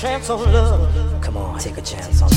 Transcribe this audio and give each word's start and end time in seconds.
chance. 0.00 0.30
On 0.30 0.38
love. 0.52 1.22
Come 1.22 1.36
on, 1.36 1.58
take 1.58 1.76
a 1.76 1.82
chance 1.82 2.22
on 2.22 2.29